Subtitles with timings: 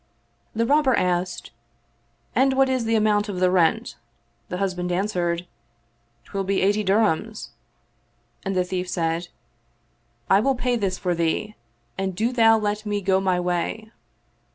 [0.55, 1.51] The Robber asked,"
[2.35, 3.97] And what is the amount of the rent?"
[4.49, 5.45] The husband answered,"
[6.25, 7.49] 'Twill be eighty dirhams";
[8.43, 9.27] and the thief said,"
[10.27, 11.53] I will pay this for thee
[11.99, 13.91] and do thou let me go my way."